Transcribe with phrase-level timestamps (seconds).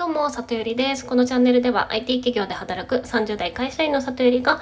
[0.00, 1.04] どうも、里よりです。
[1.04, 4.58] このチャンネルでは IT 企業で働く30代会社員の里よりが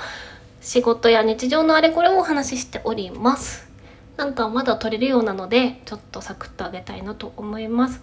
[0.61, 3.71] 仕事や日常のあれこれをお話ししております。
[4.17, 8.03] なんかまだ撮れるようなので、ちょっとサクッとあげたいなと思います。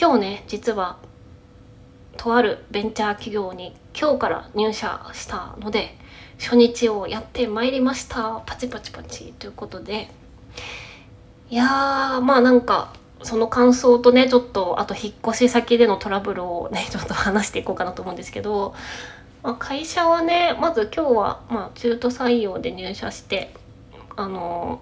[0.00, 0.98] 今日ね、実は
[2.16, 5.98] とあるベンチャー企業に今日から入社したので、
[6.38, 8.40] 初日をやってまいりました。
[8.46, 10.08] パチパチパチということで。
[11.50, 12.92] いやー、まあなんか
[13.22, 18.74] その感想とねちょっとあと引っ越し先でのトラブルをね ちょっと話していこうかなと思うんですけど、
[19.42, 23.54] まあ、会社はねまず今日は、まあ、中途採用で入社して
[24.16, 24.80] あの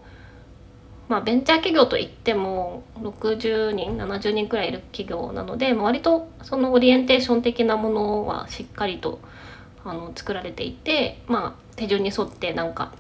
[1.09, 9.21] まあ、ベンチャー企業といっても60人70人くらいいる企業なので割とそのオリエンテーション的なものはしっかりと
[9.85, 12.93] あの作られていて、まあ、手順に沿ってなんか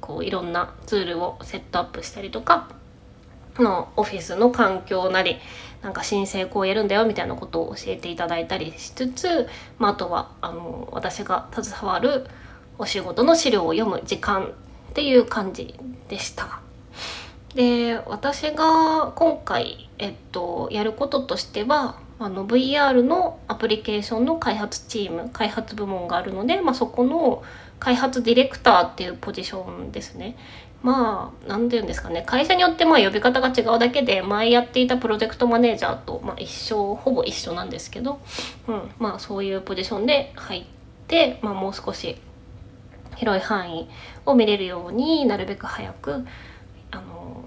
[0.00, 2.68] こういろんなツールをセットアップしたりとか
[3.62, 5.38] のオフィスの環境なり
[5.82, 9.48] なんか申請こうやるんだよみたいなことを教えていただいたりしつつ、
[9.78, 12.26] まあ、あとはあの私が携わる
[12.78, 14.54] お仕事の資料を読む時間
[14.90, 15.74] っていう感じ
[16.08, 16.60] でした。
[17.54, 27.42] で私が今回、えっと、やることとしてはあの VR のアプリケーションの開発チーム開発部門があるので、まあ、そこの
[27.78, 30.36] 開発ディレクターっていうポジションですね。
[30.82, 38.20] まあ何て言うんですかね会社によってまあ呼び方が違うだけで前やっていたプロジェクトマネージャーと、まあ、一緒ほぼ一緒なんですけど、
[38.68, 40.64] うん、まあそういうポジションで入っ
[41.08, 42.16] て、まあ、もう少し
[43.16, 43.90] 広い範囲
[44.24, 46.24] を見れるようになるべく早く
[46.92, 47.44] あの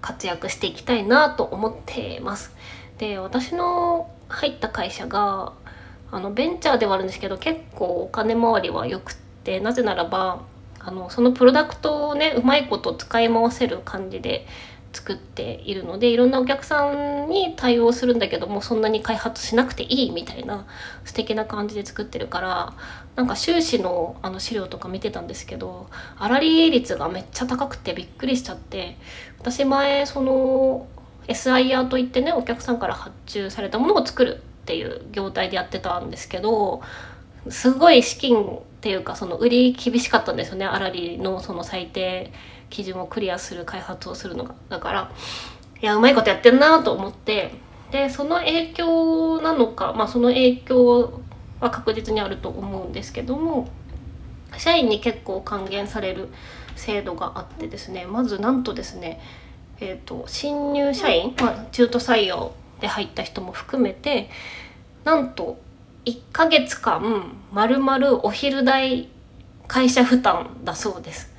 [0.00, 2.52] 活躍していきたいなと思ってます。
[2.98, 5.52] で私の入った会社が
[6.10, 9.14] あのベンチャーではあるんですけど結構お金回りは良くっ
[9.44, 10.42] てなぜならば
[10.84, 14.46] あのそのプロダクトをねうまいこと使い回せる感じで
[14.94, 20.66] 作っているのでいろんなお客さんに対応するんだけどもそんなに開発しなくていいみたいな
[21.04, 22.74] 素敵な感じで作ってるから
[23.16, 28.96] なんか収支のあの資料とか見てたんですけど粗利率がめっちゃ高くてびっくりしちゃって
[29.38, 30.86] 私前その
[31.26, 36.82] SIR といってねお客さんから発注されたものを作るっていう業態でやってたんですけど
[37.48, 40.66] すごい資金っていうかその売り厳しかったんですよね。
[40.66, 42.30] 粗利のその最低
[42.68, 44.54] 基準をクリアする開発をするのが。
[44.68, 45.10] だから
[45.80, 47.52] いやうまいことやってんなと思って。
[47.90, 51.22] でその影響なのかまあその影響
[51.60, 53.68] は確実にあると思うんですけども
[54.58, 56.28] 社員に結構還元される
[56.76, 59.20] 制度があってですねまずなんとですね
[59.80, 64.28] えーと、新入社員、まあ、中途採用で入った人も含めて
[65.04, 65.58] なんと
[66.04, 69.08] 1ヶ月間まるまるお昼代
[69.66, 71.32] 会社負担だそうです。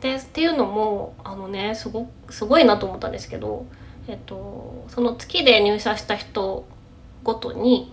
[0.00, 3.66] でっていうのもあのねすごすごいなと思ったんですけど、
[4.06, 6.66] えっと、その月で入社した人
[7.24, 7.92] ごとに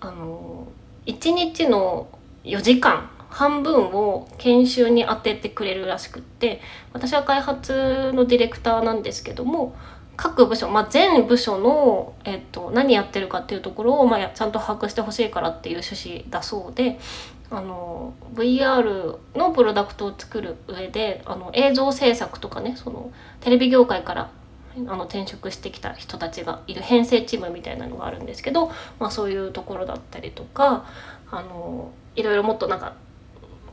[0.00, 0.66] あの
[1.06, 2.08] 1日の
[2.44, 6.60] 4時間半分を研修に当ててくれるらしくって
[6.92, 9.76] 私は開発のディレクターなんですけども
[10.16, 16.98] 各部署、まあ、全部署の、えっと、何やってるかっていうところを、まあ、ちゃんと把握してほしいからっていう趣旨だそうで
[17.50, 24.30] あの VR のプロダクトを作る上であの映像制作とかねそのテレビ業界から
[24.76, 30.86] あの転職してきた人たちがいる編成チームみたいなのがあるんですけど、まあ、そういうところだったりとか
[31.30, 32.94] あのいろいろもっとなんか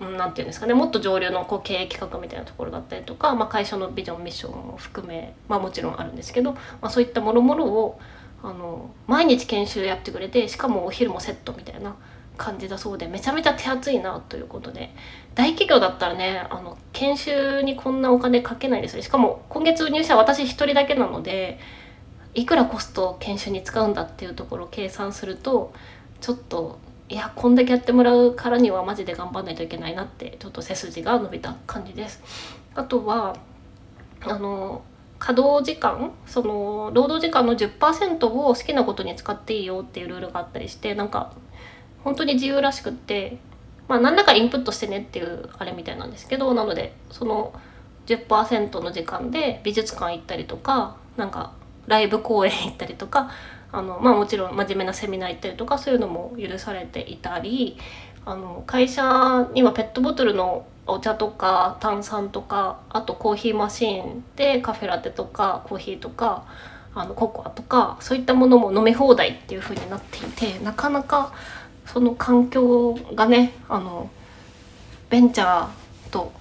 [0.03, 7.99] なんていうんですかねもっと上流のこう経営企画みたいなところだったりとか、まあ、会社のビジョンミッションも含め、まあ、もちろんあるんですけど、まあ、そういったもろもろを
[8.43, 11.95] あの毎日研修やってくれてしかもお昼もセットみたいな
[12.37, 14.93] 感じだそうでめちゃめちゃ手厚いなということで
[15.35, 21.59] 大企業だったらねあの研修にこんなお金かけないですねしかも今月入社私1人だけなので
[22.33, 25.73] いくらコストを研修に使うんだっていうところを計算すると
[26.19, 26.79] ちょっと
[27.13, 32.23] いやこんだけやってもらうからにはマジで頑張んないといけないなってちょっと背筋が伸びた感じです。
[32.73, 33.35] あとは
[34.21, 34.81] あの
[35.19, 41.33] 稼働時間その労働時間の10%を好きなことに使っていいよっていうルールがあったりしてなんか
[42.03, 43.37] 本当に自由らしくって
[43.87, 47.53] まあ何らかインプットしてねっていうあれみたいなんですけどなのでその
[48.07, 51.53] 10%の時間で美術館行ったりとかなんか
[51.85, 53.29] ライブ公演行ったりとか
[53.73, 57.77] あのまあもちろん真面目なセミナー行ったりとかそういうのも許されていたり
[58.23, 66.45] あの会社にはペットボトルのお茶とか炭酸とかあとコーヒーマシーンでカフェラテとかコーヒーとか
[66.93, 71.33] あのココアとかそういったものも飲み放題っていう風になっていてなかなか
[71.87, 74.11] その環境がねあの
[75.09, 76.31] ベンチャーと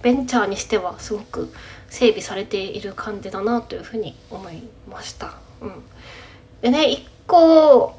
[0.00, 1.52] ベンチャーにしてはすごく
[1.90, 5.34] 整備されている感じだなというふうに思いました。
[5.60, 5.82] うん
[6.62, 7.94] でね一個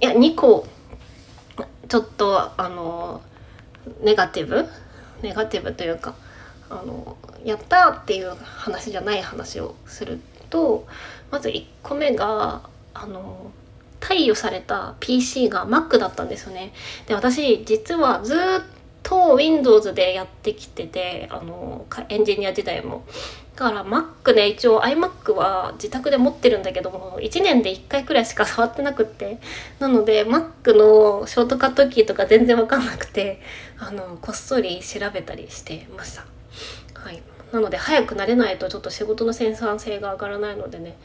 [0.00, 0.66] いや2個
[1.88, 3.20] ちょっとあの
[4.02, 4.66] ネガティブ？
[5.22, 6.14] ネガティブというか
[6.68, 10.20] あのやったっていう話じゃない話をする
[10.50, 10.86] と
[11.30, 12.62] まず1個目が
[12.94, 13.52] あの
[14.00, 16.72] 貸与された PC が Mac だったんですよね。
[17.06, 18.38] で私実はずっ
[19.06, 23.04] と Windows でやってきててあのエンジニア時代も。
[23.54, 29.38] だから Mac ね一応 iMac は自宅で持ってるんだけども1年で1回くらいしか触ってなくって
[29.78, 33.40] なので Mac のショートカットキーとか全然分かんなくて
[33.78, 36.26] あのこっそり調べたりしてました。
[37.00, 37.22] はい、
[37.52, 40.98] なので早くなれないとちょっと仕事の生産性が上がらないのでね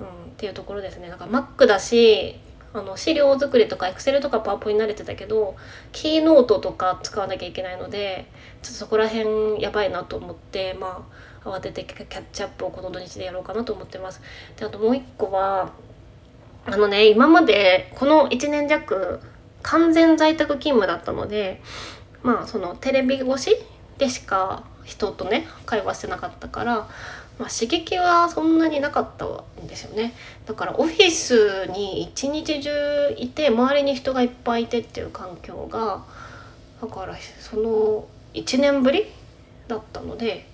[0.00, 2.36] うん、っていうところですねなんか Mac だし
[2.72, 5.56] あの資料作りとか Excel とかパワポに慣れてたけど
[5.92, 8.30] キーノートとか使わなきゃいけないので
[8.62, 11.06] ちょっとそこら辺やばいなと思ってま
[11.44, 14.20] あ慌ててキャッチアップをこの土日でやろうかなと思ってます。
[14.56, 15.70] であともう一個は
[16.66, 19.20] あのね今までこの1年弱
[19.62, 21.62] 完全在宅勤務だったので
[22.22, 23.56] まあそのテレビ越し
[23.96, 26.88] でしか人とね会話してなかったから
[27.38, 29.24] まあ、刺激はそんなになかった
[29.62, 30.12] んですよね。
[30.46, 32.70] だからオフィスに一日中
[33.16, 36.04] いて周りに人がいっぱいいてっていう環境が
[36.82, 39.06] だからその1年ぶり
[39.68, 40.48] だったので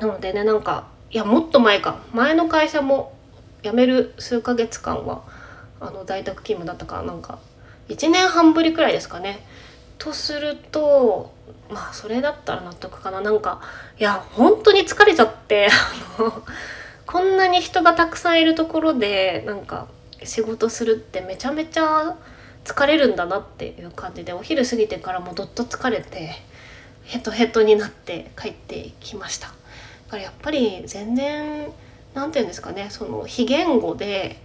[0.00, 2.00] なのでねなんかいやもっと前か。
[2.12, 3.14] 前の会社も
[3.62, 5.22] 辞める数ヶ月間は
[5.80, 7.38] あの在宅勤務だったからなんか
[7.88, 9.46] 1年半ぶりくらいですかね。
[10.02, 11.32] とすると
[11.70, 13.20] まあそれだったら納得かな。
[13.20, 13.60] なんか
[14.00, 15.68] いや本当に疲れちゃって
[16.18, 16.42] あの
[17.06, 19.86] こんなに人がたくさんいるところでなんか
[20.24, 22.16] 仕事するってめちゃめちゃ
[22.64, 26.42] 疲れるんだなっていう感じでお昼過ぎてからもどっと疲れて
[27.04, 29.48] ヘトヘトになって帰ってきました。
[29.48, 29.54] だ
[30.10, 31.72] からやっぱり全然
[32.14, 34.40] 何て言うんですかねその非言語で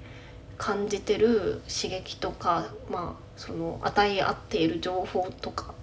[0.58, 5.74] 感じてる刺激とかまあその与え合っている情報とか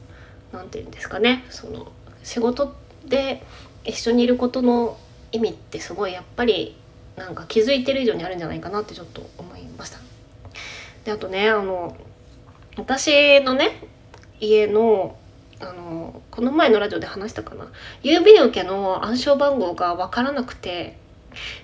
[0.53, 1.45] 何て言うんですかね。
[1.51, 1.93] その
[2.23, 2.75] 仕事
[3.07, 3.43] で
[3.85, 4.97] 一緒にいることの
[5.33, 6.77] 意味ってすごいやっぱり
[7.17, 9.99] なんか気づいてる以上にあるんじゃないかなってちょっと思いました。
[11.05, 11.97] であとねあの
[12.77, 13.83] 私のね
[14.41, 15.17] 家の
[15.61, 17.71] あのこの前のラジオで話したかな。
[18.03, 20.99] 郵便受けの暗証番号が分からなくて。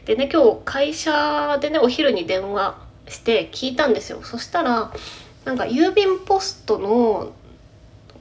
[0.05, 2.77] でね今日会社でねお昼に電話
[3.09, 4.93] して聞いたんですよそしたら
[5.45, 7.33] なんか郵便ポストの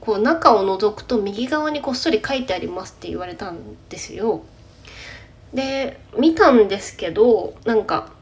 [0.00, 4.42] こう中を覗くと右側にこっそり書いてありますって言われたんですよ。
[5.52, 8.12] で見たんですけどなんか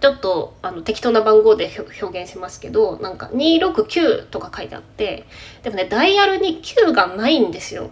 [0.00, 1.70] ちょっとあの適当な番号で
[2.00, 5.26] 表現しますけどなんか269とか書いてあって
[5.62, 7.90] でもねダイヤルに9がないんですよ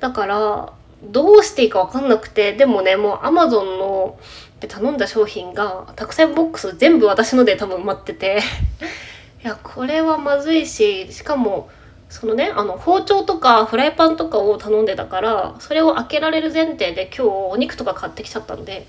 [0.00, 0.72] だから
[1.10, 4.18] どうしていいか分かんなくてでもねもうアマゾンの
[4.60, 8.40] で頼んだ商品がたくさんボックス全部私ので多分埋まってて。
[9.42, 11.68] いやこれはまずいししかも
[12.08, 18.86] そのねあの包丁とかフライパンとかを頼んでたからそれを開けられる前提で今日お肉とか買ってきちゃったんで。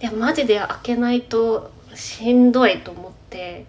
[0.00, 3.66] いやマジで開けないとしんどいと思って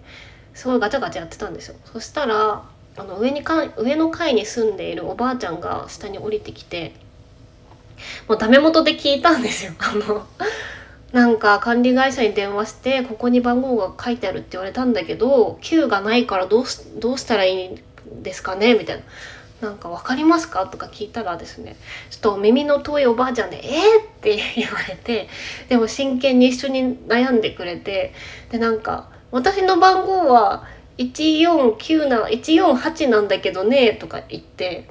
[0.54, 1.76] すごいガチャガチャやってたんですよ。
[1.92, 2.64] そしたら
[2.96, 6.94] あの上にか上の階に住んでいるおばあちゃんが下に降りてきて
[8.28, 10.26] もうダメ元で聞いたんですよ あの
[11.12, 16.66] なんか管理会社に電話してここに番号が書いてあるって言われたんだけど Q がないからどう
[17.00, 17.80] どうしたらいいん
[18.24, 18.74] ですかね？
[18.74, 19.04] みたいな。
[19.62, 20.66] なんか分かりますか？
[20.66, 21.78] とか聞いたらですね
[22.10, 25.30] ちょっと耳の遠いおばあちゃんで「えー!」って言われて
[25.70, 28.14] でも真剣に一緒に悩んでくれて
[28.52, 30.66] でなんか「私の番号は
[30.98, 34.86] 149な148なんだけどね」とか言って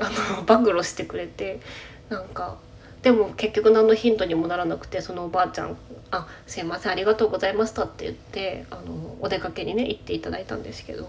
[0.00, 1.60] あの暴露してくれて
[2.08, 2.56] なんか
[3.02, 5.76] でも結局何のヒントにもならなくてそのおばあちゃん
[6.10, 11.08] 「あすいませんありがとうございました」って言ってあのお出かけにね行っていただいたんですけど。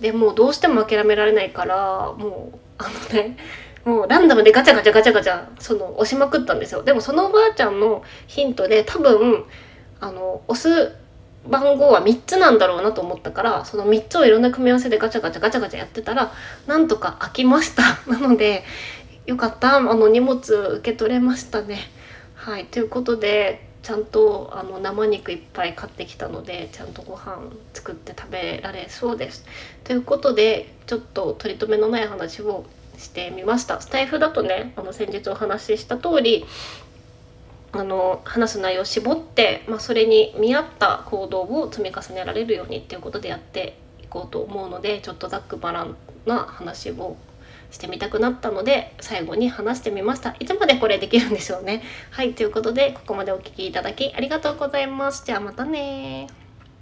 [0.00, 3.36] でもうどうしても諦められないからもうあのね
[3.84, 6.82] もうランダムでガチャガチャガチャガチャその押しまくったんですよ。
[6.82, 9.44] でもそのおばあちゃんのヒントで多分
[10.00, 10.92] あの押す
[11.48, 16.32] 番号は3つなんだろうなと思ったからその3つをいろんな組み合わせでガチャガチャガチャガチャやってたら
[16.66, 17.82] なんとか開きました。
[18.10, 18.64] なので
[19.26, 21.78] よかったあの荷物受け取れましたね
[22.34, 29.44] はいということでちゃんとあの生肉いっぱい買ってきたのでちゃんとご飯作って食べられそうです。
[29.82, 32.64] ということでちょっと取り留めのない話を
[32.96, 33.80] してみました。
[33.80, 36.44] スタイフだとねあの先日お話しした通り
[37.72, 47.16] あの話す内容を絞って、まあ、それに見合った行動を積み重ねられるようにっていうことでやっていこうと思うのでちょっとざっくばらんな話を
[47.72, 50.36] してみたくなったので最後に話してみました。
[50.38, 51.82] いつまでこれできるんでしょうね。
[52.10, 55.24] はいということでここまでお聴きいただきありがとうございます。
[55.26, 56.28] じゃあまたね